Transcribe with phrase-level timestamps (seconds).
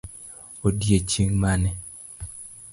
[0.67, 1.71] Odiochieng' mane?